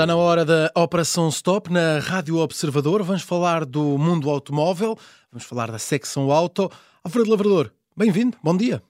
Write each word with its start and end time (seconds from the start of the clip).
Está 0.00 0.06
na 0.06 0.16
hora 0.16 0.46
da 0.46 0.72
Operação 0.74 1.28
Stop 1.28 1.70
na 1.70 1.98
Rádio 1.98 2.38
Observador. 2.38 3.02
Vamos 3.02 3.20
falar 3.20 3.66
do 3.66 3.98
mundo 3.98 4.30
automóvel, 4.30 4.96
vamos 5.30 5.44
falar 5.44 5.70
da 5.70 5.78
secção 5.78 6.32
auto. 6.32 6.70
Alfredo 7.04 7.28
Lavrador, 7.28 7.70
bem-vindo, 7.94 8.34
bom 8.42 8.56
dia. 8.56 8.82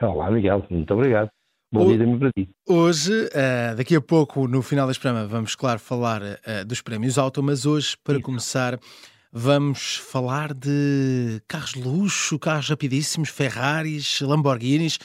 Olá, 0.00 0.30
Miguel, 0.30 0.64
muito 0.70 0.94
obrigado. 0.94 1.28
Bom 1.72 1.88
dia 1.88 1.98
também 1.98 2.18
para 2.20 2.30
ti. 2.30 2.48
Hoje, 2.68 3.12
uh, 3.12 3.76
daqui 3.76 3.96
a 3.96 4.00
pouco, 4.00 4.46
no 4.46 4.62
final 4.62 4.86
deste 4.86 5.00
programa, 5.00 5.26
vamos, 5.26 5.56
claro, 5.56 5.80
falar 5.80 6.22
uh, 6.22 6.64
dos 6.64 6.80
prémios 6.80 7.18
auto, 7.18 7.42
mas 7.42 7.66
hoje, 7.66 7.96
para 8.04 8.14
Isso. 8.14 8.22
começar, 8.22 8.78
vamos 9.32 9.96
falar 9.96 10.54
de 10.54 11.42
carros 11.48 11.72
de 11.72 11.82
luxo, 11.82 12.38
carros 12.38 12.68
rapidíssimos, 12.68 13.28
Ferraris, 13.28 14.20
Lamborghinis. 14.20 15.00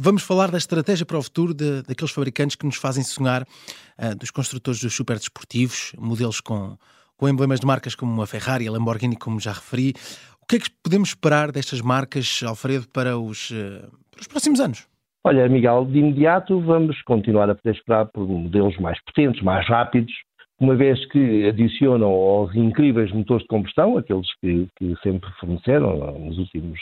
Vamos 0.00 0.22
falar 0.22 0.48
da 0.48 0.58
estratégia 0.58 1.04
para 1.04 1.18
o 1.18 1.22
futuro 1.22 1.52
de, 1.52 1.82
daqueles 1.82 2.12
fabricantes 2.12 2.54
que 2.54 2.64
nos 2.64 2.76
fazem 2.76 3.02
sonhar, 3.02 3.42
uh, 3.42 4.16
dos 4.16 4.30
construtores 4.30 4.80
dos 4.80 4.94
super 4.94 5.16
desportivos, 5.16 5.92
modelos 5.98 6.40
com, 6.40 6.76
com 7.16 7.28
emblemas 7.28 7.58
de 7.58 7.66
marcas 7.66 7.96
como 7.96 8.22
a 8.22 8.26
Ferrari, 8.28 8.68
a 8.68 8.70
Lamborghini, 8.70 9.16
como 9.16 9.40
já 9.40 9.50
referi. 9.50 9.94
O 10.40 10.46
que 10.46 10.54
é 10.54 10.58
que 10.60 10.70
podemos 10.84 11.08
esperar 11.08 11.50
destas 11.50 11.80
marcas, 11.80 12.40
Alfredo, 12.46 12.86
para 12.94 13.18
os, 13.18 13.50
uh, 13.50 13.90
para 14.12 14.20
os 14.20 14.28
próximos 14.28 14.60
anos? 14.60 14.86
Olha, 15.24 15.48
Miguel, 15.48 15.84
de 15.86 15.98
imediato 15.98 16.60
vamos 16.60 17.02
continuar 17.02 17.50
a 17.50 17.56
poder 17.56 17.74
esperar 17.74 18.06
por 18.06 18.24
modelos 18.24 18.78
mais 18.78 19.02
potentes, 19.02 19.42
mais 19.42 19.66
rápidos, 19.66 20.12
uma 20.60 20.76
vez 20.76 21.04
que 21.10 21.48
adicionam 21.48 22.08
aos 22.08 22.54
incríveis 22.54 23.10
motores 23.10 23.42
de 23.42 23.48
combustão, 23.48 23.98
aqueles 23.98 24.28
que, 24.40 24.68
que 24.76 24.94
sempre 25.02 25.28
forneceram 25.40 26.20
nos 26.20 26.38
últimos, 26.38 26.78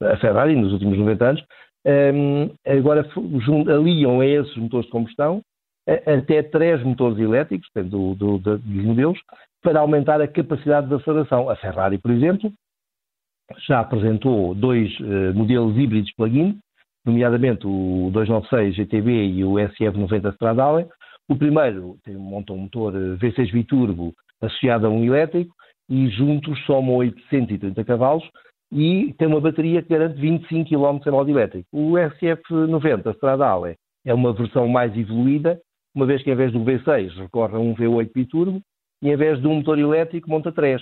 a 0.00 0.16
Ferrari 0.18 0.54
nos 0.54 0.72
últimos 0.72 0.96
90 0.96 1.24
anos, 1.24 1.44
um, 1.86 2.50
agora 2.66 3.08
aliam 3.68 4.20
a 4.20 4.26
esses 4.26 4.56
motores 4.56 4.86
de 4.86 4.92
combustão 4.92 5.42
até 5.86 6.42
três 6.42 6.82
motores 6.82 7.18
elétricos, 7.18 7.68
do, 7.74 8.14
do, 8.14 8.38
do, 8.38 8.58
dos 8.58 8.84
modelos, 8.84 9.18
para 9.62 9.80
aumentar 9.80 10.20
a 10.20 10.28
capacidade 10.28 10.88
de 10.88 10.94
aceleração. 10.94 11.48
A 11.48 11.56
Ferrari, 11.56 11.98
por 11.98 12.10
exemplo, 12.10 12.52
já 13.66 13.80
apresentou 13.80 14.54
dois 14.54 14.88
uh, 15.00 15.34
modelos 15.34 15.76
híbridos 15.76 16.12
plug-in, 16.14 16.58
nomeadamente 17.04 17.66
o 17.66 18.10
296 18.12 18.76
GTB 18.76 19.26
e 19.26 19.44
o 19.44 19.54
SF90 19.54 20.32
Stradale. 20.34 20.86
O 21.28 21.36
primeiro 21.36 21.96
tem, 22.04 22.16
monta 22.16 22.52
um 22.52 22.58
motor 22.58 22.94
eh, 22.94 23.16
V6 23.16 23.52
biturbo 23.52 24.12
associado 24.40 24.86
a 24.86 24.90
um 24.90 25.04
elétrico 25.04 25.54
e 25.88 26.08
juntos 26.08 26.58
somam 26.66 26.96
830 26.96 27.84
cavalos 27.84 28.24
e 28.72 29.12
tem 29.18 29.28
uma 29.28 29.40
bateria 29.40 29.82
que 29.82 29.90
garante 29.90 30.18
25 30.18 30.70
km 30.70 31.06
em 31.06 31.10
modo 31.10 31.30
elétrico. 31.30 31.68
O 31.70 31.92
SF90 31.92 33.12
Stradale 33.14 33.76
é 34.04 34.14
uma 34.14 34.32
versão 34.32 34.66
mais 34.66 34.96
evoluída, 34.96 35.60
uma 35.94 36.06
vez 36.06 36.22
que 36.22 36.30
em 36.30 36.34
vez 36.34 36.50
do 36.52 36.60
V6 36.60 37.14
recorre 37.18 37.54
a 37.54 37.58
um 37.58 37.74
V8 37.74 38.10
biturbo 38.14 38.62
e 39.02 39.10
em 39.10 39.16
vez 39.16 39.38
de 39.40 39.46
um 39.46 39.56
motor 39.56 39.78
elétrico 39.78 40.30
monta 40.30 40.50
3, 40.50 40.80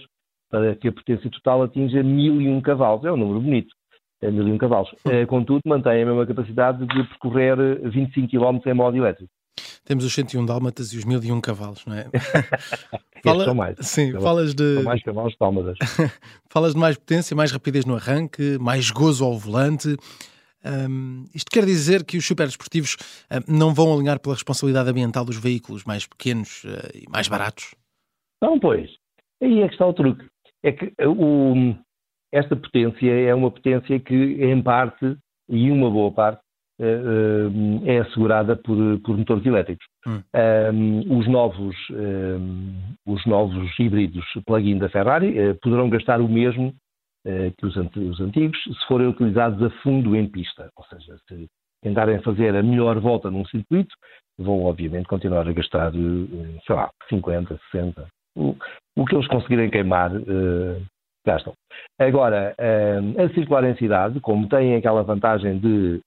para 0.49 0.77
que 0.77 0.87
a 0.87 0.93
potência 0.93 1.29
total 1.31 1.65
atinja 1.65 2.01
1001 2.01 2.61
cavalos. 2.61 3.05
É 3.05 3.11
um 3.11 3.17
número 3.17 3.41
bonito, 3.41 3.75
é 4.23 4.31
1001 4.31 4.59
cavalos. 4.59 4.95
Eh, 5.07 5.27
contudo, 5.27 5.63
mantém 5.67 6.03
a 6.03 6.07
mesma 6.07 6.27
capacidade 6.27 6.87
de 6.87 7.05
percorrer 7.09 7.57
25 7.91 8.29
km 8.29 8.61
em 8.67 8.75
modo 8.75 8.97
elétrico. 8.97 9.33
Temos 9.85 10.05
os 10.05 10.13
101 10.13 10.45
dálmatas 10.47 10.93
e 10.93 10.99
os 10.99 11.05
1001 11.05 11.41
cavalos, 11.41 11.85
não 11.87 11.97
é? 11.97 12.07
Fala, 13.25 13.45
são 13.45 13.55
mais. 13.55 13.77
Sim, 13.81 14.13
são 14.13 14.21
falas 14.21 14.55
de. 14.55 14.75
São 14.75 14.83
mais 14.85 15.03
cavalos 15.03 15.35
dálmatas. 15.39 15.79
falas 16.49 16.75
de 16.75 16.81
mais 16.81 16.97
potência, 16.97 17.37
mais 17.37 17.53
rapidez 17.53 17.85
no 17.85 17.95
arranque, 17.95 18.59
mais 18.59 18.91
gozo 18.91 19.25
ao 19.25 19.39
volante. 19.39 19.97
Um, 20.65 21.25
isto 21.35 21.51
quer 21.51 21.65
dizer 21.65 22.05
que 22.05 22.19
os 22.19 22.27
superdesportivos 22.27 22.97
um, 23.31 23.59
não 23.59 23.73
vão 23.75 23.93
alinhar 23.95 24.21
pela 24.21 24.35
responsabilidade 24.35 24.91
ambiental 24.91 25.25
dos 25.25 25.39
veículos 25.39 25.85
mais 25.85 26.07
pequenos 26.07 26.65
uh, 26.65 26.69
e 26.95 27.09
mais 27.11 27.29
baratos? 27.29 27.75
Não, 28.43 28.59
pois. 28.59 28.91
Aí 29.43 29.61
é 29.61 29.69
que 29.69 29.75
está 29.75 29.87
o 29.87 29.95
truque. 29.95 30.27
É 30.63 30.73
que 30.73 30.93
o, 31.07 31.75
esta 32.33 32.55
potência 32.55 33.11
é 33.11 33.35
uma 33.35 33.51
potência 33.51 33.99
que, 33.99 34.15
em 34.15 34.63
parte, 34.63 35.17
e 35.49 35.71
uma 35.71 35.91
boa 35.91 36.13
parte, 36.13 36.41
é 37.85 37.99
assegurada 37.99 38.57
por, 38.57 38.77
por 39.05 39.17
motores 39.17 39.45
elétricos. 39.45 39.87
Hum. 40.07 40.23
Um, 40.73 41.19
os, 41.19 41.29
novos, 41.29 41.77
um, 41.91 42.75
os 43.07 43.25
novos 43.27 43.79
híbridos 43.79 44.25
plug-in 44.47 44.79
da 44.79 44.89
Ferrari 44.89 45.39
uh, 45.39 45.55
poderão 45.61 45.91
gastar 45.91 46.21
o 46.21 46.29
mesmo 46.29 46.69
uh, 47.27 47.53
que 47.59 47.67
os, 47.67 47.77
os, 47.77 48.21
antigos 48.21 48.59
se 48.63 48.87
forem 48.87 49.09
utilizados 49.09 49.63
a 49.63 49.71
fundo 49.83 50.17
em 50.17 50.27
pista. 50.27 50.71
Ou 50.77 50.85
seja, 50.87 51.17
se 51.29 51.47
tentarem 51.83 52.21
fazer 52.23 52.57
a 52.57 52.63
melhor 52.63 52.99
volta 52.99 53.31
num 53.31 53.45
circuito, 53.45 53.95
vão 54.39 54.65
obviamente 54.65 55.07
continuar 55.07 55.47
a 55.47 55.53
gastar, 55.53 55.93
sei 55.93 56.75
lá, 56.75 56.91
50, 57.09 57.59
60. 57.71 58.07
O, 58.37 58.57
o 58.97 59.05
que 59.05 59.15
eles 59.15 59.27
conseguirem 59.27 59.71
queimar, 59.71 60.13
gastam. 61.27 61.53
Agora, 61.99 62.55
a 62.59 63.35
circular 63.35 63.65
em 63.65 63.77
cidade, 63.77 64.21
como 64.21 64.49
tem 64.49 64.75
aquela 64.75 65.03
vantagem 65.03 65.59
de 65.59 66.01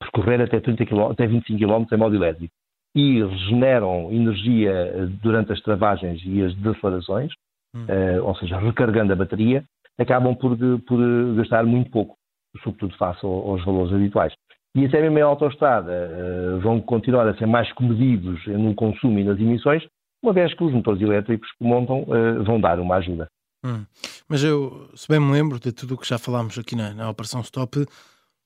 percorrer 0.00 0.40
até, 0.42 0.60
30 0.60 0.86
km, 0.86 1.10
até 1.10 1.26
25 1.26 1.58
km 1.58 1.84
em 1.92 1.96
modo 1.96 2.14
elétrico 2.14 2.52
e 2.94 3.22
regeneram 3.22 4.10
energia 4.10 4.70
eh, 4.70 5.06
durante 5.22 5.52
as 5.52 5.60
travagens 5.60 6.20
e 6.24 6.42
as 6.42 6.54
decelerações, 6.54 7.32
hum. 7.74 7.84
uh, 7.84 8.24
ou 8.24 8.34
seja, 8.36 8.58
recarregando 8.58 9.12
a 9.12 9.16
bateria, 9.16 9.62
acabam 9.98 10.34
por, 10.34 10.56
por 10.86 10.98
gastar 11.36 11.64
muito 11.64 11.90
pouco, 11.90 12.16
sobretudo 12.62 12.96
face 12.96 13.24
aos 13.24 13.64
valores 13.64 13.92
habituais. 13.92 14.32
E 14.74 14.86
até 14.86 15.00
mesmo 15.00 15.18
em 15.18 15.22
autoestrada 15.22 15.92
uh, 15.92 16.60
vão 16.60 16.80
continuar 16.80 17.28
a 17.28 17.36
ser 17.36 17.46
mais 17.46 17.70
comedidos 17.72 18.44
no 18.46 18.74
consumo 18.74 19.18
e 19.18 19.24
nas 19.24 19.38
emissões, 19.38 19.86
uma 20.22 20.32
vez 20.32 20.54
que 20.54 20.64
os 20.64 20.72
motores 20.72 21.00
elétricos 21.00 21.48
que 21.58 21.64
montam 21.64 22.02
uh, 22.02 22.44
vão 22.44 22.60
dar 22.60 22.78
uma 22.80 22.96
ajuda. 22.96 23.28
Hum. 23.64 23.84
Mas 24.28 24.44
eu, 24.44 24.88
se 24.94 25.08
bem 25.08 25.20
me 25.20 25.32
lembro 25.32 25.58
de 25.58 25.72
tudo 25.72 25.94
o 25.94 25.98
que 25.98 26.08
já 26.08 26.18
falámos 26.18 26.58
aqui 26.58 26.76
na, 26.76 26.94
na 26.94 27.10
Operação 27.10 27.40
Stop, 27.40 27.86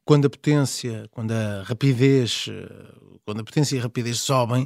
quando 0.05 0.27
a 0.27 0.31
potência, 0.31 1.07
quando 1.11 1.33
a 1.33 1.63
rapidez, 1.63 2.49
eh, 2.51 3.19
quando 3.25 3.41
a 3.41 3.45
potência 3.45 3.77
e 3.77 3.79
a 3.79 3.83
rapidez 3.83 4.21
sobem, 4.21 4.65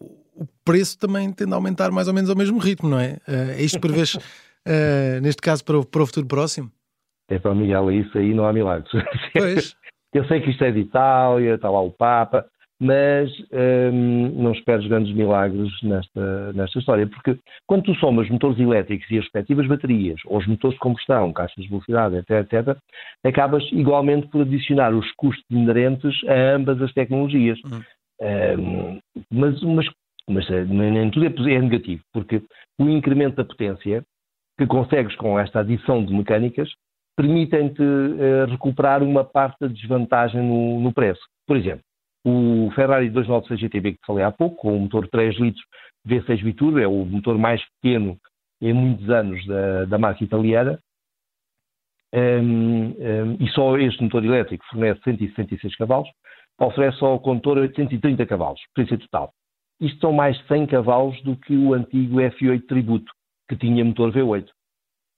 o 0.00 0.46
preço 0.64 0.98
também 0.98 1.32
tende 1.32 1.52
a 1.52 1.56
aumentar 1.56 1.90
mais 1.90 2.06
ou 2.06 2.14
menos 2.14 2.30
ao 2.30 2.36
mesmo 2.36 2.58
ritmo, 2.58 2.88
não 2.88 2.98
é? 2.98 3.18
Eh, 3.26 3.56
é 3.58 3.62
isto 3.62 3.80
que 3.80 3.86
prevês, 3.86 4.14
uh, 4.14 5.20
neste 5.22 5.42
caso, 5.42 5.64
para 5.64 5.78
o, 5.78 5.84
para 5.84 6.02
o 6.02 6.06
futuro 6.06 6.26
próximo? 6.26 6.70
É 7.28 7.38
para 7.38 7.54
Miguel, 7.54 7.90
isso 7.90 8.16
aí 8.16 8.32
não 8.32 8.46
há 8.46 8.52
milagres. 8.52 8.90
Pois. 9.32 9.76
Eu 10.14 10.26
sei 10.26 10.40
que 10.40 10.50
isto 10.50 10.64
é 10.64 10.70
de 10.70 10.80
Itália, 10.80 11.56
está 11.56 11.68
lá 11.68 11.82
o 11.82 11.90
Papa, 11.90 12.46
mas 12.80 13.30
hum, 13.92 14.30
não 14.36 14.52
esperes 14.52 14.86
grandes 14.86 15.12
milagres 15.14 15.70
nesta, 15.82 16.52
nesta 16.52 16.78
história, 16.78 17.06
porque 17.06 17.36
quando 17.66 17.84
tu 17.84 17.94
somas 17.96 18.28
motores 18.30 18.58
elétricos 18.58 19.10
e 19.10 19.18
as 19.18 19.24
respectivas 19.24 19.66
baterias, 19.66 20.20
ou 20.26 20.38
os 20.38 20.46
motores 20.46 20.74
de 20.74 20.80
combustão, 20.80 21.32
caixas 21.32 21.64
de 21.64 21.68
velocidade, 21.68 22.16
etc., 22.16 22.52
etc., 22.52 22.76
acabas 23.24 23.64
igualmente 23.72 24.28
por 24.28 24.42
adicionar 24.42 24.94
os 24.94 25.10
custos 25.16 25.44
inerentes 25.50 26.14
a 26.28 26.54
ambas 26.54 26.80
as 26.80 26.92
tecnologias. 26.92 27.58
Uhum. 27.64 27.82
Hum, 28.20 28.98
mas, 29.32 29.60
mas, 29.62 29.86
mas 30.28 30.50
eh, 30.50 30.64
nem 30.64 31.10
tudo 31.10 31.48
é, 31.48 31.54
é 31.54 31.60
negativo, 31.60 32.02
porque 32.12 32.42
o 32.80 32.88
incremento 32.88 33.36
da 33.36 33.44
potência 33.44 34.04
que 34.58 34.66
consegues 34.66 35.14
com 35.16 35.38
esta 35.38 35.60
adição 35.60 36.04
de 36.04 36.12
mecânicas 36.12 36.68
permitem-te 37.16 37.82
uh, 37.82 38.46
recuperar 38.48 39.02
uma 39.02 39.24
parte 39.24 39.56
da 39.60 39.66
desvantagem 39.66 40.40
no, 40.40 40.80
no 40.80 40.92
preço. 40.92 41.20
Por 41.46 41.56
exemplo, 41.56 41.82
o 42.28 42.70
Ferrari 42.72 43.08
296 43.10 43.60
GTB 43.60 43.92
que 43.92 44.06
falei 44.06 44.24
há 44.24 44.30
pouco, 44.30 44.56
com 44.56 44.76
um 44.76 44.80
motor 44.80 45.08
3 45.08 45.38
litros 45.38 45.64
V6 46.06 46.42
biturbo, 46.42 46.78
é 46.78 46.86
o 46.86 47.04
motor 47.04 47.38
mais 47.38 47.62
pequeno 47.80 48.18
em 48.60 48.72
muitos 48.72 49.08
anos 49.08 49.44
da, 49.46 49.84
da 49.84 49.98
marca 49.98 50.24
italiana, 50.24 50.78
um, 52.14 52.88
um, 52.90 53.36
e 53.38 53.48
só 53.50 53.76
este 53.76 54.02
motor 54.02 54.24
elétrico 54.24 54.64
fornece 54.70 55.00
166 55.04 55.76
cavalos, 55.76 56.08
oferece 56.58 57.04
ao 57.04 57.20
condutor 57.20 57.58
830 57.58 58.26
cavalos, 58.26 58.60
potência 58.74 58.98
total. 58.98 59.32
Isto 59.80 60.00
são 60.00 60.12
mais 60.12 60.36
100 60.46 60.66
cavalos 60.66 61.22
do 61.22 61.36
que 61.36 61.56
o 61.56 61.74
antigo 61.74 62.16
F8 62.16 62.66
Tributo, 62.66 63.12
que 63.48 63.56
tinha 63.56 63.84
motor 63.84 64.12
V8. 64.12 64.44
Uh, 64.44 64.48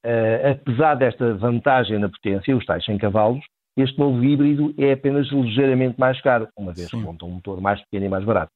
ah, 0.05 0.51
apesar 0.51 0.95
desta 0.97 1.35
vantagem 1.35 1.99
na 1.99 2.09
potência, 2.09 2.57
os 2.57 2.65
tais 2.67 2.85
100 2.85 2.99
cavalos, 2.99 3.45
este 3.77 3.99
novo 3.99 4.23
híbrido 4.23 4.75
é 4.79 4.93
apenas 4.93 5.29
ligeiramente 5.29 5.99
mais 5.99 6.21
caro, 6.21 6.49
uma 6.57 6.73
vez 6.73 6.91
que 6.91 6.97
monta 6.97 7.25
um 7.25 7.33
motor 7.33 7.61
mais 7.61 7.81
pequeno 7.83 8.07
e 8.07 8.09
mais 8.09 8.25
barato. 8.25 8.53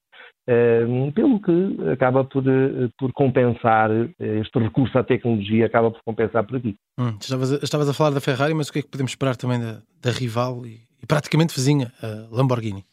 Uh, 0.47 1.11
pelo 1.13 1.41
que 1.41 1.91
acaba 1.91 2.23
por, 2.23 2.43
uh, 2.47 2.91
por 2.99 3.11
compensar, 3.15 3.91
uh, 3.91 4.15
este 4.19 4.59
recurso 4.59 4.99
à 4.99 5.03
tecnologia 5.03 5.65
acaba 5.65 5.91
por 5.91 6.03
compensar 6.05 6.45
por 6.45 6.57
aqui. 6.57 6.77
Hum, 6.99 7.17
estavas, 7.19 7.53
a, 7.53 7.57
estavas, 7.57 7.89
a, 7.89 7.95
falar 7.95 8.11
da 8.11 8.21
Ferrari, 8.21 8.53
mas 8.53 8.69
o 8.69 8.73
que 8.73 8.81
é 8.81 8.83
que 8.83 8.91
podemos 8.91 9.13
esperar 9.13 9.37
também 9.37 9.59
da, 9.59 9.81
da 10.03 10.11
rival 10.11 10.67
e, 10.67 10.83
e, 11.03 11.07
praticamente 11.07 11.55
vizinha, 11.55 11.91
a 12.03 12.29
Lamborghini? 12.31 12.85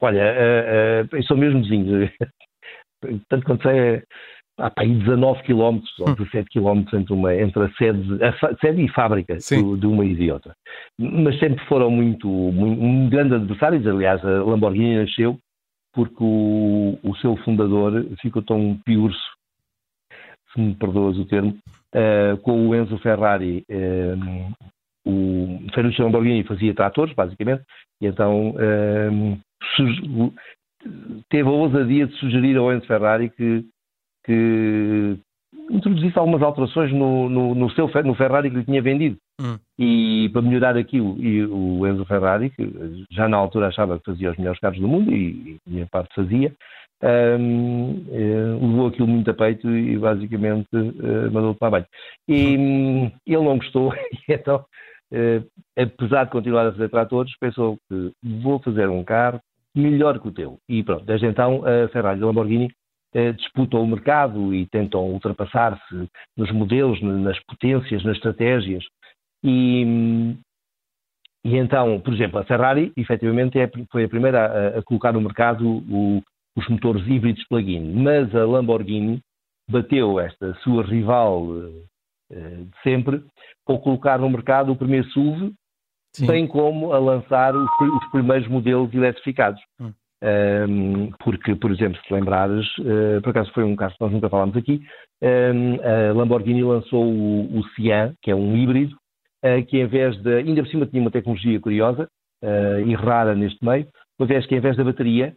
Olha, 0.00 0.34
uh, 0.34 1.16
eu 1.16 1.22
sou 1.22 1.36
mesmo 1.36 1.62
vizinho. 1.62 2.10
Tanto 3.28 3.46
quanto 3.46 3.62
sei, 3.62 3.78
é, 3.78 4.02
há 4.60 4.70
para 4.70 4.84
aí 4.84 4.94
19 4.94 5.42
km 5.42 5.80
ou 6.00 6.14
17 6.14 6.50
km 6.50 6.84
entre, 6.94 7.12
uma, 7.12 7.34
entre 7.34 7.64
a, 7.64 7.70
sede, 7.72 8.18
a 8.22 8.56
sede 8.56 8.84
e 8.84 8.88
fábrica 8.88 9.36
do, 9.36 9.76
de 9.76 9.86
uma 9.86 10.04
e 10.04 10.30
outra. 10.30 10.54
Mas 10.98 11.38
sempre 11.38 11.64
foram 11.66 11.90
muito, 11.90 12.28
muito 12.28 12.82
um 12.82 13.08
grande 13.08 13.34
adversários, 13.34 13.86
aliás, 13.86 14.24
a 14.24 14.42
Lamborghini 14.42 14.96
nasceu 14.96 15.38
porque 15.92 16.22
o, 16.22 16.98
o 17.02 17.16
seu 17.16 17.36
fundador 17.38 18.06
ficou 18.20 18.42
tão 18.42 18.78
piurso, 18.84 19.18
se 20.52 20.60
me 20.60 20.74
perdoas 20.74 21.18
o 21.18 21.24
termo, 21.24 21.56
uh, 21.94 22.36
com 22.42 22.68
o 22.68 22.74
Enzo 22.74 22.98
Ferrari. 22.98 23.64
Uh, 23.70 24.52
o 25.04 25.58
Ferruccio 25.74 26.04
Lamborghini 26.04 26.44
fazia 26.44 26.74
tratores, 26.74 27.14
basicamente, 27.14 27.64
e 28.00 28.06
então 28.06 28.50
uh, 28.50 30.32
teve 31.28 31.48
a 31.48 31.52
ousadia 31.52 32.06
de 32.06 32.14
sugerir 32.16 32.56
ao 32.56 32.72
Enzo 32.72 32.86
Ferrari 32.86 33.30
que, 33.30 33.64
que 34.30 35.18
introduzisse 35.70 36.18
algumas 36.18 36.42
alterações 36.42 36.92
no, 36.92 37.28
no, 37.28 37.54
no, 37.54 37.70
seu, 37.70 37.90
no 38.04 38.14
Ferrari 38.14 38.50
que 38.50 38.56
lhe 38.56 38.64
tinha 38.64 38.80
vendido. 38.80 39.16
Hum. 39.40 39.58
E 39.78 40.28
para 40.32 40.42
melhorar 40.42 40.76
aquilo, 40.76 41.16
e 41.18 41.44
o 41.44 41.86
Enzo 41.86 42.04
Ferrari, 42.04 42.50
que 42.50 42.70
já 43.10 43.28
na 43.28 43.36
altura 43.36 43.68
achava 43.68 43.98
que 43.98 44.04
fazia 44.04 44.30
os 44.30 44.36
melhores 44.36 44.60
carros 44.60 44.78
do 44.78 44.86
mundo, 44.86 45.12
e, 45.12 45.58
e 45.66 45.82
a 45.82 45.86
parte 45.86 46.14
fazia, 46.14 46.52
um, 47.02 48.04
eh, 48.10 48.58
levou 48.60 48.88
aquilo 48.88 49.08
muito 49.08 49.30
a 49.30 49.34
peito 49.34 49.68
e 49.70 49.96
basicamente 49.96 50.68
uh, 50.74 51.32
mandou-o 51.32 51.54
para 51.54 51.70
baixo. 51.70 51.88
E 52.28 52.58
um, 52.58 53.10
ele 53.26 53.44
não 53.44 53.56
gostou, 53.56 53.94
e 54.28 54.32
então, 54.32 54.64
uh, 55.12 55.46
apesar 55.76 56.24
de 56.24 56.30
continuar 56.30 56.66
a 56.66 56.72
fazer 56.72 56.90
tratores, 56.90 57.32
pensou 57.40 57.78
que 57.88 58.12
vou 58.42 58.58
fazer 58.58 58.88
um 58.90 59.02
carro 59.02 59.40
melhor 59.74 60.20
que 60.20 60.28
o 60.28 60.32
teu. 60.32 60.58
E 60.68 60.82
pronto, 60.82 61.04
desde 61.06 61.26
então 61.26 61.62
a 61.64 61.88
Ferrari 61.88 62.20
e 62.20 62.22
a 62.22 62.26
Lamborghini 62.26 62.66
uh, 62.66 62.70
disputam 63.36 63.82
o 63.82 63.86
mercado 63.86 64.54
e 64.54 64.66
tentam 64.66 65.10
ultrapassar-se 65.10 66.08
nos 66.36 66.50
modelos, 66.52 67.00
nas 67.02 67.38
potências, 67.44 68.04
nas 68.04 68.16
estratégias. 68.16 68.84
E, 69.42 70.36
e 71.44 71.56
então, 71.56 72.00
por 72.00 72.14
exemplo, 72.14 72.38
a 72.38 72.44
Ferrari, 72.44 72.92
efetivamente, 72.96 73.58
é, 73.58 73.70
foi 73.90 74.04
a 74.04 74.08
primeira 74.08 74.46
a, 74.46 74.78
a 74.78 74.82
colocar 74.82 75.12
no 75.12 75.20
mercado 75.20 75.66
o, 75.68 76.22
os 76.56 76.68
motores 76.68 77.06
híbridos 77.06 77.46
plug-in, 77.48 77.92
mas 78.02 78.34
a 78.34 78.44
Lamborghini 78.44 79.20
bateu 79.68 80.18
esta 80.18 80.54
sua 80.62 80.84
rival 80.84 81.44
uh, 81.44 81.84
de 82.30 82.82
sempre 82.82 83.24
ao 83.66 83.78
colocar 83.80 84.18
no 84.18 84.28
mercado 84.28 84.72
o 84.72 84.76
primeiro 84.76 85.08
SUV, 85.10 85.52
Sim. 86.14 86.26
bem 86.26 86.46
como 86.46 86.92
a 86.92 86.98
lançar 86.98 87.54
os, 87.54 87.70
os 87.80 88.10
primeiros 88.10 88.48
modelos 88.48 88.92
eletrificados. 88.92 89.62
Hum. 89.80 89.92
Porque, 91.18 91.54
por 91.54 91.70
exemplo, 91.70 91.98
se 92.06 92.12
lembrares, 92.12 92.66
uh, 92.78 93.22
por 93.22 93.30
acaso 93.30 93.50
foi 93.52 93.64
um 93.64 93.74
caso 93.74 93.94
que 93.94 94.02
nós 94.02 94.12
nunca 94.12 94.28
falámos 94.28 94.56
aqui, 94.56 94.82
a 95.22 96.12
Lamborghini 96.12 96.62
lançou 96.62 97.04
o, 97.04 97.58
o 97.58 97.64
Cian, 97.74 98.14
que 98.22 98.30
é 98.30 98.34
um 98.34 98.56
híbrido, 98.56 98.94
uh, 99.44 99.64
que 99.66 99.78
em 99.78 99.86
vez 99.86 100.16
de, 100.22 100.36
ainda 100.36 100.62
por 100.62 100.70
cima 100.70 100.86
tinha 100.86 101.00
uma 101.00 101.10
tecnologia 101.10 101.58
curiosa 101.58 102.08
uh, 102.44 102.80
e 102.86 102.94
rara 102.94 103.34
neste 103.34 103.64
meio, 103.64 103.86
uma 104.18 104.26
vez 104.26 104.46
que 104.46 104.54
em 104.54 104.60
vez 104.60 104.76
da 104.76 104.84
bateria 104.84 105.34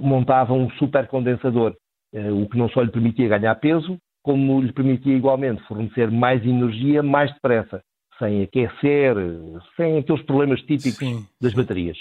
montava 0.00 0.52
um 0.52 0.68
supercondensador, 0.70 1.76
o 2.12 2.48
que 2.48 2.58
não 2.58 2.68
só 2.70 2.82
lhe 2.82 2.90
permitia 2.90 3.28
ganhar 3.28 3.54
peso, 3.54 3.96
como 4.20 4.60
lhe 4.60 4.72
permitia 4.72 5.14
igualmente 5.14 5.62
fornecer 5.68 6.10
mais 6.10 6.44
energia 6.44 7.00
mais 7.00 7.32
depressa, 7.32 7.80
sem 8.18 8.42
aquecer, 8.42 9.14
sem 9.76 9.98
aqueles 9.98 10.22
problemas 10.22 10.60
típicos 10.62 10.96
Sim. 10.96 11.24
das 11.40 11.54
baterias. 11.54 11.96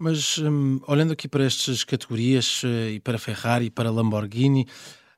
Mas 0.00 0.38
um, 0.38 0.78
olhando 0.86 1.12
aqui 1.12 1.26
para 1.26 1.42
estas 1.42 1.82
categorias 1.82 2.62
uh, 2.62 2.90
e 2.94 3.00
para 3.00 3.18
Ferrari 3.18 3.66
e 3.66 3.70
para 3.70 3.90
Lamborghini, 3.90 4.64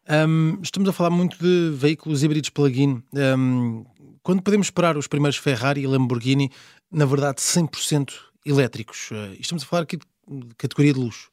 um, 0.08 0.58
estamos 0.62 0.88
a 0.88 0.92
falar 0.92 1.10
muito 1.10 1.36
de 1.38 1.70
veículos 1.76 2.24
híbridos 2.24 2.48
plug-in. 2.48 3.02
Um, 3.12 3.84
quando 4.22 4.42
podemos 4.42 4.68
esperar 4.68 4.96
os 4.96 5.06
primeiros 5.06 5.36
Ferrari 5.36 5.82
e 5.82 5.86
Lamborghini, 5.86 6.48
na 6.90 7.04
verdade, 7.04 7.36
100% 7.40 8.10
elétricos? 8.46 9.10
Uh, 9.10 9.34
estamos 9.38 9.64
a 9.64 9.66
falar 9.66 9.82
aqui 9.82 9.98
de 9.98 10.54
categoria 10.56 10.94
de 10.94 11.00
luxo. 11.00 11.30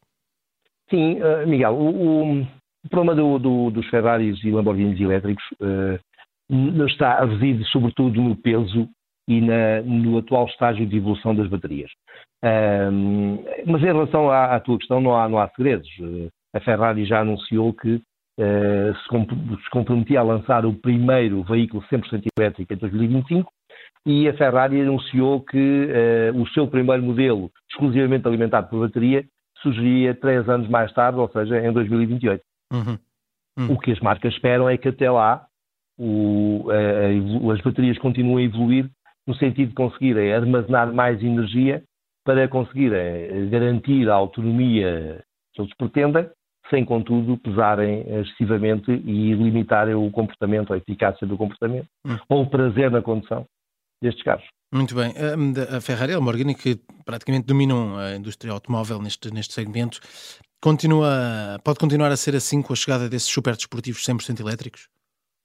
Sim, 0.89 1.21
uh, 1.21 1.47
Miguel, 1.47 1.73
o, 1.73 2.41
o, 2.41 2.47
problema 2.89 3.15
do, 3.15 3.39
do, 3.39 3.71
dos 3.71 3.88
Ferraris 3.88 4.38
e 4.43 4.51
Lamborghinis 4.51 5.00
elétricos 5.00 5.43
está 6.89 7.23
reside 7.25 7.65
sobretudo 7.65 8.21
no 8.21 8.35
peso 8.35 8.89
e 9.27 9.41
na, 9.41 9.81
no 9.81 10.18
atual 10.18 10.45
estágio 10.45 10.85
de 10.85 10.97
evolução 10.97 11.35
das 11.35 11.47
baterias. 11.47 11.91
Um, 12.44 13.44
mas 13.65 13.81
em 13.81 13.85
relação 13.85 14.29
à, 14.29 14.56
à, 14.56 14.59
tua 14.59 14.77
questão, 14.77 15.01
não 15.01 15.15
há, 15.15 15.27
não 15.27 15.39
há 15.39 15.50
segredos. 15.50 15.89
A 16.53 16.59
Ferrari 16.59 17.06
já 17.06 17.21
anunciou 17.21 17.74
que 17.74 17.95
uh, 17.95 18.97
se, 19.01 19.07
comp 19.09 19.29
se, 19.31 19.69
comprometia 19.71 20.19
a 20.19 20.24
lançar 20.24 20.65
o 20.65 20.74
primeiro 20.74 21.44
veículo 21.44 21.83
100% 21.91 22.27
elétrico 22.38 22.74
em 22.74 22.77
2025 22.77 23.51
e 24.06 24.29
a 24.29 24.33
Ferrari 24.38 24.81
anunciou 24.81 25.41
que 25.41 25.57
uh, 25.57 26.41
o 26.41 26.47
seu 26.50 26.68
primeiro 26.68 27.03
modelo, 27.03 27.51
exclusivamente 27.69 28.27
alimentado 28.27 28.69
por 28.69 28.79
bateria, 28.79 29.25
surgiria 29.62 30.13
três 30.13 30.47
anos 30.47 30.69
mais 30.69 30.94
tarde, 30.94 31.19
ou 31.19 31.29
seja, 31.29 31.59
em 31.59 31.74
2028. 31.74 32.41
Uhum. 32.71 32.97
Uhum. 33.57 33.74
O 33.74 33.79
que 33.79 33.91
as 33.91 34.00
marcas 34.00 34.33
esperam 34.33 34.69
é 34.69 34.77
que 34.77 34.88
até 34.88 35.09
lá 35.09 35.45
o, 35.97 36.68
uh, 36.68 37.51
as 37.51 37.59
baterias 37.62 37.97
continuem 37.97 38.45
a 38.45 38.47
evoluir 38.47 38.89
no 39.27 39.35
sentido 39.35 39.69
de 39.69 39.75
conseguirem 39.75 40.33
armazenar 40.33 40.94
mais 40.94 41.21
energia 41.21 41.83
para 42.24 42.47
conseguirem 42.47 42.97
eh, 43.00 43.45
garantir 43.51 44.09
a 44.09 44.15
autonomia 44.15 45.24
que 45.53 45.62
eles 45.62 45.74
pretendem, 45.75 46.27
sem, 46.69 46.83
contudo, 46.83 47.38
pesarem 47.38 48.06
excessivamente 48.07 48.91
e 48.91 49.33
limitarem 49.33 49.95
o 49.95 50.09
comportamento, 50.12 50.74
a 50.74 50.77
eficácia 50.77 51.27
do 51.27 51.38
comportamento, 51.38 51.88
hum. 52.06 52.18
ou 52.29 52.44
o 52.44 52.50
prazer 52.50 52.91
na 52.91 53.01
condução 53.01 53.45
destes 54.01 54.24
carros. 54.24 54.45
Muito 54.74 54.94
bem. 54.94 55.13
A 55.74 55.79
Ferrari 55.79 56.12
e 56.12 56.15
a 56.15 56.19
Lamborghini, 56.19 56.53
que 56.53 56.77
praticamente 57.06 57.47
dominam 57.47 57.97
a 57.97 58.15
indústria 58.15 58.51
automóvel 58.51 59.01
neste, 59.01 59.33
neste 59.33 59.53
segmento, 59.53 60.00
continua, 60.62 61.57
pode 61.63 61.79
continuar 61.79 62.12
a 62.12 62.18
ser 62.18 62.35
assim 62.35 62.62
com 62.62 62.74
a 62.74 62.75
chegada 62.75 63.07
desses 63.07 63.29
super 63.29 63.56
desportivos 63.56 64.06
100% 64.06 64.41
elétricos? 64.41 64.89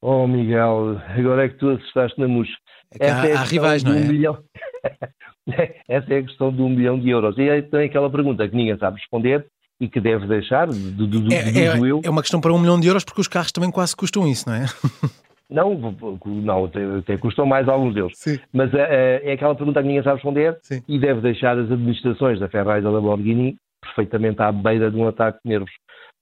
Oh, 0.00 0.26
Miguel, 0.26 0.98
agora 1.16 1.44
é 1.44 1.48
que 1.48 1.56
tu 1.58 1.70
assustaste 1.70 2.20
na 2.20 2.26
mousse. 2.26 2.52
É 2.98 3.10
há, 3.10 3.26
é 3.26 3.32
há 3.34 3.42
rivais, 3.42 3.82
não 3.82 3.92
é? 3.92 3.96
Um 3.96 4.08
milhão... 4.08 4.38
Essa 5.88 6.14
é 6.14 6.18
a 6.18 6.22
questão 6.22 6.52
de 6.52 6.62
um 6.62 6.68
milhão 6.68 6.98
de 6.98 7.10
euros. 7.10 7.36
E 7.36 7.50
aí 7.50 7.62
tem 7.62 7.86
aquela 7.86 8.08
pergunta 8.08 8.48
que 8.48 8.54
ninguém 8.54 8.78
sabe 8.78 8.98
responder 8.98 9.44
e 9.80 9.88
que 9.88 10.00
deve 10.00 10.26
deixar, 10.28 10.68
do, 10.68 10.74
do, 10.74 11.20
do, 11.20 11.32
é, 11.32 11.38
é, 11.38 11.78
eu. 11.78 12.00
É 12.04 12.10
uma 12.10 12.22
questão 12.22 12.40
para 12.40 12.52
um 12.52 12.58
milhão 12.58 12.78
de 12.78 12.86
euros 12.86 13.04
porque 13.04 13.20
os 13.20 13.26
carros 13.26 13.50
também 13.50 13.70
quase 13.70 13.96
custam 13.96 14.28
isso, 14.28 14.48
não 14.48 14.56
é? 14.56 14.66
Não, 15.52 15.78
não 16.24 16.64
até, 16.64 16.82
até 16.82 17.18
custam 17.18 17.44
mais 17.44 17.68
alguns 17.68 17.92
deles. 17.92 18.12
Sim. 18.14 18.38
Mas 18.50 18.72
é, 18.72 19.20
é, 19.22 19.32
aquela 19.32 19.54
pergunta 19.54 19.82
que 19.82 19.86
ninguém 19.86 20.02
sabe 20.02 20.14
responder 20.14 20.58
Sim. 20.62 20.82
e 20.88 20.98
deve 20.98 21.20
deixar 21.20 21.58
as 21.58 21.70
administrações 21.70 22.40
da 22.40 22.48
Ferrari 22.48 22.80
e 22.80 22.82
da 22.82 22.90
Lamborghini 22.90 23.56
perfeitamente 23.82 24.40
à 24.40 24.50
beira 24.50 24.90
de 24.90 24.96
um 24.96 25.06
ataque 25.06 25.40
de 25.44 25.50
nervos. 25.50 25.70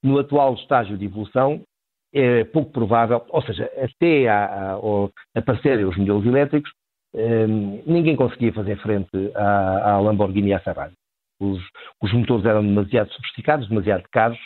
No 0.02 0.18
atual 0.18 0.54
estágio 0.54 0.98
de 0.98 1.04
evolução, 1.04 1.62
é 2.12 2.44
pouco 2.44 2.72
provável, 2.72 3.24
ou 3.28 3.42
seja, 3.42 3.70
até 3.76 4.28
a, 4.28 4.74
a, 4.74 5.38
aparecerem 5.38 5.84
os 5.84 5.96
modelos 5.96 6.26
elétricos, 6.26 6.70
um, 7.14 7.82
ninguém 7.86 8.16
conseguia 8.16 8.52
fazer 8.52 8.76
frente 8.78 9.10
à, 9.34 9.92
à 9.92 10.00
Lamborghini 10.00 10.50
e 10.50 10.54
à 10.54 10.60
Ferrari. 10.60 10.92
Os, 11.40 11.60
os, 12.02 12.12
motores 12.12 12.44
eram 12.44 12.62
demasiado 12.62 13.10
sofisticados, 13.12 13.68
demasiado 13.68 14.04
caros 14.12 14.38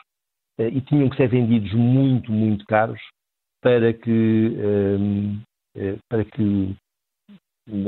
uh, 0.61 0.69
e 0.69 0.81
tinham 0.83 1.09
que 1.09 1.17
ser 1.17 1.29
vendidos 1.29 1.73
muito, 1.73 2.31
muito 2.31 2.65
caros 2.67 3.01
para 3.63 3.93
que, 3.93 4.11
um, 4.59 5.37
uh, 5.37 5.41
eh, 5.77 5.97
para 6.09 6.25
que 6.25 6.77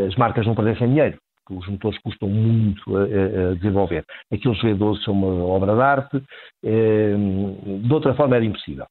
as 0.06 0.16
marcas 0.16 0.46
não 0.46 0.54
perdessem 0.54 0.88
dinheiro. 0.88 1.18
Porque 1.44 1.62
os 1.62 1.68
motores 1.68 1.98
custam 2.00 2.28
muito 2.28 2.96
a, 2.96 3.02
a 3.02 3.54
desenvolver. 3.54 4.04
Aqueles 4.32 4.58
V12 4.58 5.04
são 5.04 5.12
uma 5.14 5.44
obra 5.44 5.74
de 5.74 5.80
arte, 5.80 6.22
um, 6.64 7.82
de 7.82 7.92
outra 7.92 8.14
forma 8.14 8.36
era 8.36 8.44
impossível. 8.44 8.86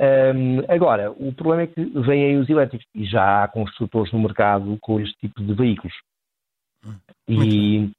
Um, 0.00 0.60
agora, 0.68 1.10
o 1.10 1.32
problema 1.32 1.62
é 1.62 1.66
que 1.66 1.84
vêm 1.84 2.24
aí 2.24 2.36
os 2.36 2.48
elétricos 2.48 2.86
e 2.94 3.04
já 3.04 3.42
há 3.42 3.48
construtores 3.48 4.12
no 4.12 4.20
mercado 4.20 4.78
com 4.80 5.00
este 5.00 5.14
tipo 5.18 5.42
de 5.42 5.52
veículos. 5.54 5.94
E, 7.28 7.90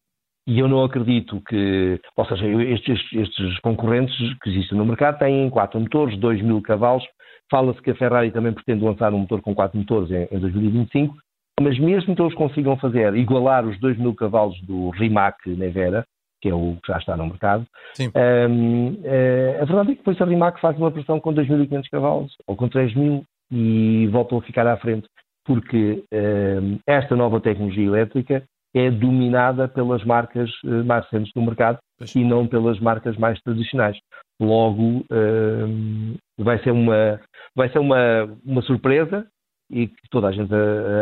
e, 0.47 0.59
eu 0.59 0.67
não 0.69 0.83
acredito 0.83 1.41
que, 1.41 1.99
ou 2.15 2.25
seja, 2.25 2.47
estes, 2.47 2.99
estes, 3.11 3.59
concorrentes 3.59 4.15
que 4.41 4.49
existem 4.49 4.77
no 4.77 4.85
mercado 4.85 5.19
têm 5.19 5.49
quatro 5.49 5.79
motores, 5.79 6.17
2 6.17 6.41
mil 6.41 6.61
cavalos. 6.61 7.03
Fala-se 7.51 7.81
que 7.81 7.91
a 7.91 7.95
Ferrari 7.95 8.31
também 8.31 8.53
pretende 8.53 8.83
lançar 8.83 9.13
um 9.13 9.19
motor 9.19 9.41
com 9.41 9.53
quatro 9.53 9.77
motores 9.77 10.09
em, 10.11 10.27
em 10.31 10.39
2025, 10.39 11.17
mas 11.59 11.77
mesmo 11.77 12.15
que 12.15 12.21
eles 12.21 12.35
consigam 12.35 12.77
fazer, 12.77 13.13
igualar 13.15 13.65
os 13.65 13.77
2 13.79 13.97
mil 13.97 14.15
cavalos 14.15 14.59
do 14.61 14.91
Rimac 14.91 15.37
Nevera, 15.49 16.05
que 16.41 16.49
é 16.49 16.53
o 16.53 16.77
que 16.81 16.91
já 16.91 16.97
está 16.97 17.17
no 17.17 17.27
mercado. 17.27 17.65
Um, 17.99 18.97
eh, 19.03 19.59
a 19.61 19.65
verdade 19.65 19.91
é 19.91 19.93
que 19.93 19.99
depois 19.99 20.21
a 20.21 20.25
Rimac 20.25 20.59
faz 20.61 20.77
uma 20.77 20.89
versão 20.89 21.19
com 21.19 21.33
2.500 21.33 21.89
cavalos 21.89 22.35
ou 22.47 22.55
com 22.55 22.69
3.000 22.69 23.23
e 23.51 24.07
voltam 24.07 24.37
a 24.37 24.41
ficar 24.41 24.67
à 24.67 24.77
frente, 24.77 25.07
porque 25.45 26.03
um, 26.13 26.79
esta 26.87 27.15
nova 27.15 27.41
tecnologia 27.41 27.85
elétrica 27.85 28.43
é 28.75 28.91
dominada 28.91 29.67
pelas 29.67 30.03
marcas 30.03 30.49
uh, 30.63 30.85
mais 30.85 31.03
recentes 31.05 31.33
do 31.33 31.41
mercado 31.41 31.79
pois. 31.97 32.15
e 32.15 32.23
não 32.23 32.47
pelas 32.47 32.79
marcas 32.79 33.17
mais 33.17 33.41
tradicionais. 33.41 33.97
Logo, 34.39 35.03
um, 35.11 36.15
vai 36.37 36.61
ser, 36.63 36.71
uma, 36.71 37.19
vai 37.55 37.69
ser 37.69 37.79
uma, 37.79 38.25
uma 38.45 38.61
surpresa 38.61 39.27
e 39.71 39.87
que 39.87 40.09
toda 40.09 40.27
a 40.27 40.31
gente 40.31 40.53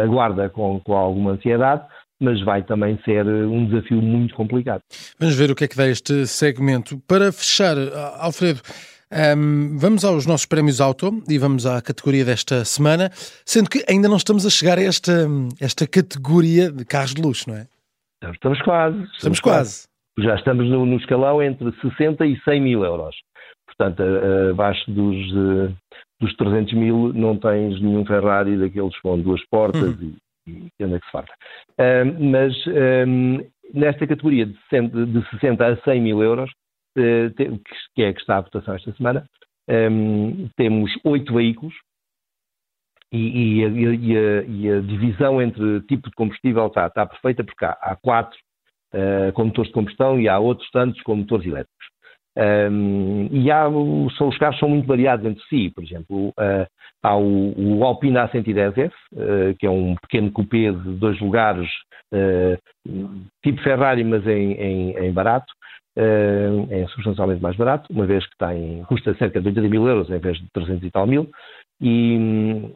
aguarda 0.03 0.49
com, 0.49 0.79
com 0.79 0.93
alguma 0.95 1.31
ansiedade, 1.31 1.85
mas 2.19 2.43
vai 2.43 2.63
também 2.63 2.99
ser 3.03 3.25
um 3.25 3.65
desafio 3.65 4.01
muito 4.01 4.33
complicado. 4.35 4.81
Vamos 5.19 5.35
ver 5.35 5.51
o 5.51 5.55
que 5.55 5.65
é 5.65 5.67
que 5.67 5.77
dá 5.77 5.87
este 5.87 6.25
segmento. 6.25 6.99
Para 7.07 7.31
fechar, 7.31 7.75
Alfredo, 8.19 8.61
um, 9.09 9.77
vamos 9.77 10.03
aos 10.03 10.25
nossos 10.25 10.45
prémios 10.45 10.81
auto 10.81 11.23
e 11.29 11.37
vamos 11.37 11.65
à 11.65 11.81
categoria 11.81 12.25
desta 12.25 12.65
semana, 12.65 13.09
sendo 13.45 13.69
que 13.69 13.83
ainda 13.89 14.09
não 14.09 14.17
estamos 14.17 14.45
a 14.45 14.49
chegar 14.49 14.77
a 14.77 14.81
esta, 14.81 15.27
esta 15.61 15.87
categoria 15.87 16.71
de 16.71 16.83
carros 16.83 17.13
de 17.13 17.21
luxo, 17.21 17.49
não 17.49 17.57
é? 17.57 17.67
Estamos 18.31 18.61
quase. 18.61 18.95
Estamos, 18.95 19.17
estamos 19.17 19.39
quase. 19.39 19.87
quase. 20.15 20.27
Já 20.27 20.35
estamos 20.35 20.67
no, 20.67 20.85
no, 20.85 20.97
escalão 20.97 21.41
entre 21.41 21.71
60 21.79 22.25
e 22.25 22.37
100 22.41 22.61
mil 22.61 22.83
euros. 22.83 23.15
Portanto, 23.67 24.01
abaixo 24.51 24.91
dos, 24.91 25.15
eh, 25.15 25.73
dos 26.19 26.35
300 26.35 26.73
mil 26.73 27.13
não 27.13 27.37
tens 27.37 27.79
nenhum 27.79 28.03
Ferrari 28.05 28.57
daqueles 28.57 28.97
com 29.01 29.19
duas 29.21 29.41
portas 29.51 29.95
uhum. 29.99 30.13
e, 30.13 30.15
e 30.79 30.83
anda 30.83 30.99
que 30.99 31.05
se 31.05 31.11
farta. 31.11 31.33
Mas 32.19 32.53
um, 32.67 33.39
nesta 33.73 34.07
categoria 34.07 34.45
de 34.45 34.57
60, 34.69 35.05
de 35.05 35.29
60 35.31 35.65
a 35.65 35.77
100 35.77 36.01
mil 36.01 36.21
euros, 36.23 36.49
eh, 36.97 37.29
que 37.95 38.03
é 38.03 38.11
que 38.11 38.19
está 38.19 38.37
à 38.37 38.41
votação 38.41 38.73
esta 38.73 38.91
semana, 38.93 39.27
um, 39.69 40.49
temos 40.55 40.91
oito 41.03 41.33
veículos 41.33 41.73
e, 43.11 43.59
e, 43.59 43.65
a, 43.65 43.67
e, 43.67 44.17
a, 44.17 44.43
e, 44.43 44.71
a, 44.71 44.81
divisão 44.81 45.41
entre 45.41 45.81
tipo 45.81 46.09
de 46.09 46.15
combustível 46.15 46.67
está, 46.67 46.87
está 46.87 47.05
perfeita 47.05 47.43
porque 47.43 47.65
há, 47.65 47.77
há 47.81 47.95
quatro 47.97 48.37
uh, 48.93 49.31
com 49.33 49.45
motores 49.45 49.69
de 49.69 49.73
combustão 49.73 50.19
e 50.19 50.27
há 50.27 50.39
outros 50.39 50.69
tantos 50.71 51.01
com 51.03 51.15
motores 51.15 51.45
elétricos. 51.45 51.87
Um, 52.37 53.27
e 53.31 53.51
há, 53.51 53.65
são, 54.17 54.27
os 54.27 54.37
carros 54.37 54.59
são 54.59 54.69
muito 54.69 54.87
variados 54.87 55.25
entre 55.25 55.43
si. 55.45 55.69
Por 55.69 55.83
exemplo, 55.83 56.29
uh, 56.29 56.67
há 57.03 57.15
o, 57.15 57.53
o 57.57 57.83
Alpine 57.83 58.17
A110F, 58.17 58.91
uh, 59.13 59.55
que 59.59 59.65
é 59.65 59.69
um 59.69 59.95
pequeno 59.95 60.31
coupé 60.31 60.71
de 60.71 60.95
dois 60.95 61.19
lugares, 61.19 61.69
tipo 63.43 63.61
Ferrari, 63.63 64.01
mas 64.01 64.25
em, 64.25 64.53
em, 64.53 64.97
em 64.97 65.11
barato 65.11 65.51
é 65.97 66.85
substancialmente 66.89 67.41
mais 67.41 67.57
barato, 67.57 67.91
uma 67.91 68.05
vez 68.05 68.25
que 68.25 68.37
tem, 68.37 68.83
custa 68.83 69.13
cerca 69.15 69.41
de 69.41 69.47
80 69.47 69.67
mil 69.67 69.87
euros 69.87 70.09
em 70.09 70.19
vez 70.19 70.37
de 70.37 70.47
300 70.53 70.83
e 70.83 70.91
tal 70.91 71.07
mil, 71.07 71.29
e, 71.81 72.15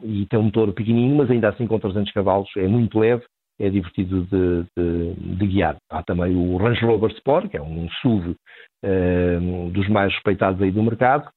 e 0.02 0.26
tem 0.28 0.38
um 0.38 0.44
motor 0.44 0.72
pequenininho, 0.72 1.16
mas 1.16 1.30
ainda 1.30 1.48
assim 1.48 1.66
com 1.66 1.78
300 1.78 2.12
cavalos, 2.12 2.48
é 2.56 2.66
muito 2.66 2.98
leve, 2.98 3.24
é 3.60 3.68
divertido 3.68 4.22
de, 4.24 4.64
de, 4.76 5.14
de 5.14 5.46
guiar. 5.46 5.76
Há 5.90 6.02
também 6.02 6.34
o 6.34 6.56
Range 6.56 6.84
Rover 6.84 7.10
Sport, 7.12 7.48
que 7.48 7.56
é 7.56 7.62
um 7.62 7.88
SUV 8.00 8.34
um, 8.84 9.70
dos 9.70 9.88
mais 9.88 10.12
respeitados 10.12 10.60
aí 10.60 10.70
do 10.70 10.82
mercado, 10.82 11.28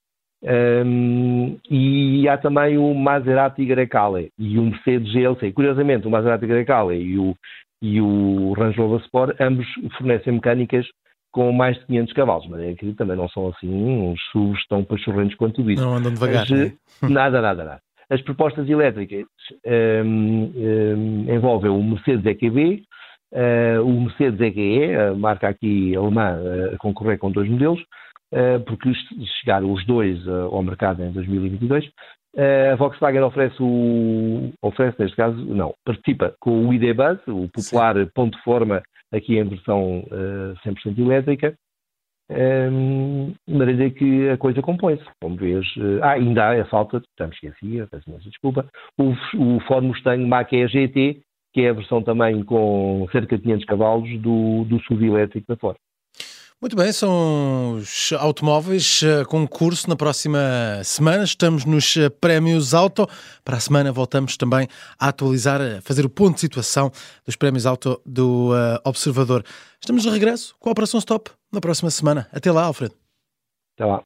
um, 0.46 1.58
e 1.70 2.28
há 2.30 2.38
também 2.38 2.78
o 2.78 2.94
Maserati 2.94 3.66
Grecale 3.66 4.32
e 4.38 4.60
o 4.60 4.64
Mercedes 4.64 5.12
GLC. 5.12 5.52
Curiosamente, 5.52 6.08
o 6.08 6.12
Maserati 6.12 6.46
Grecale 6.46 6.96
e 6.96 7.18
o, 7.18 7.36
e 7.82 8.00
o 8.00 8.54
Range 8.54 8.78
Rover 8.78 9.02
Sport, 9.02 9.36
ambos 9.40 9.66
fornecem 9.98 10.34
mecânicas 10.34 10.86
com 11.32 11.52
mais 11.52 11.78
de 11.80 11.86
500 11.88 12.14
cavalos, 12.14 12.48
mas 12.48 12.62
é 12.62 12.74
que 12.76 12.94
também 12.94 13.18
não 13.18 13.28
são 13.28 13.50
assim 13.50 13.68
uns 13.68 14.22
SUVs 14.32 14.66
tão 14.70 14.84
pachorrentos 14.84 15.36
quanto 15.36 15.70
isso. 15.70 15.84
Não 15.84 15.96
andam 15.96 16.14
devagar. 16.14 16.46
Mas, 16.50 16.52
né? 16.52 16.74
Nada, 17.10 17.42
nada, 17.42 17.64
nada. 17.64 17.82
As 18.10 18.22
propostas 18.22 18.70
elétricas 18.70 19.26
um, 20.06 20.52
um, 20.56 21.26
envolvem 21.28 21.72
o 21.72 21.84
Mercedes 21.84 22.26
EQB, 22.26 22.84
uh, 23.34 23.84
o 23.84 24.02
Mercedes 24.02 24.40
EQE, 24.40 24.96
a 24.96 25.14
marca 25.16 25.50
aqui 25.50 25.96
alemã, 25.96 26.40
uh, 26.40 26.76
a 26.76 26.78
concorrer 26.78 27.18
com 27.18 27.32
dois 27.32 27.50
modelos, 27.50 27.84
uh, 28.34 28.60
porque 28.66 28.92
chegaram 29.40 29.72
os 29.72 29.86
dois 29.86 30.28
ao 30.28 30.62
mercado 30.64 31.04
em 31.04 31.12
2022. 31.12 31.90
a 32.72 32.76
Volkswagen 32.76 33.22
oferece, 33.22 33.56
o, 33.60 34.52
oferece, 34.62 35.00
neste 35.00 35.16
caso, 35.16 35.38
não, 35.46 35.74
participa 35.86 36.36
com 36.40 36.68
o 36.68 36.74
ID 36.74 36.96
Buzz, 36.96 37.20
o 37.28 37.48
popular 37.50 37.96
Sim. 37.96 38.10
ponto 38.14 38.38
de 38.38 38.44
forma 38.44 38.84
aqui 39.14 39.38
em 39.38 39.44
versão 39.44 40.00
uh, 40.00 40.56
100% 40.66 40.98
elétrica, 41.00 41.56
um, 42.30 43.34
de 43.48 43.54
maneira 43.54 43.90
que 43.92 44.30
a 44.30 44.38
coisa 44.38 44.62
compõe-se. 44.62 45.04
Como 45.22 45.36
vês, 45.36 45.66
uh, 45.78 46.00
ah, 46.02 46.14
ainda 46.14 46.46
há 46.46 46.62
a 46.62 46.66
falta, 46.66 47.02
já 47.18 47.28
me 47.28 47.34
esquecia, 47.34 47.88
peço 47.88 48.10
imensa 48.10 48.30
desculpa, 48.30 48.68
o, 48.98 49.12
o 49.38 49.60
Ford 49.62 49.84
Mustang 49.84 50.26
Mach-E 50.26 50.68
GT, 50.68 51.22
que 51.54 51.62
é 51.62 51.70
a 51.70 51.74
versão 51.74 52.02
também 52.02 52.44
com 52.44 53.08
cerca 53.12 53.38
de 53.38 53.44
500 53.44 53.66
cavalos 53.66 54.22
do, 54.22 54.66
do 54.66 54.80
SUV 54.84 55.08
elétrico 55.08 55.48
da 55.48 55.56
Ford. 55.56 55.78
Muito 56.66 56.76
bem, 56.76 56.92
são 56.92 57.74
os 57.74 58.12
automóveis 58.14 59.04
uh, 59.04 59.24
concurso 59.28 59.88
na 59.88 59.96
próxima 59.96 60.82
semana. 60.84 61.24
Estamos 61.24 61.64
nos 61.64 61.96
uh, 61.96 62.10
prémios 62.10 62.74
Auto. 62.74 63.08
Para 63.44 63.58
a 63.58 63.60
semana 63.60 63.92
voltamos 63.92 64.36
também 64.36 64.68
a 64.98 65.10
atualizar, 65.10 65.62
a 65.62 65.80
fazer 65.82 66.08
o 66.08 66.10
ponto 66.10 66.34
de 66.34 66.42
situação 66.42 66.92
dos 67.24 67.36
prémios 67.36 67.68
Auto 67.68 68.02
do 68.04 68.50
uh, 68.50 68.82
Observador. 68.84 69.46
Estamos 69.80 70.02
de 70.02 70.10
regresso 70.10 70.56
com 70.60 70.70
a 70.70 70.72
Operação 70.72 71.00
Stop 71.00 71.30
na 71.54 71.62
próxima 71.62 71.92
semana. 71.92 72.28
Até 72.32 72.52
lá, 72.52 72.64
Alfredo. 72.64 72.96
Até 73.76 73.86
lá. 73.86 74.02